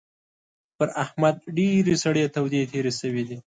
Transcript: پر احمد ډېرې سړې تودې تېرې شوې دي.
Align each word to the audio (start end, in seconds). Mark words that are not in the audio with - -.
پر 0.77 0.87
احمد 1.03 1.35
ډېرې 1.57 1.95
سړې 2.03 2.23
تودې 2.35 2.61
تېرې 2.71 2.91
شوې 2.99 3.23
دي. 3.29 3.37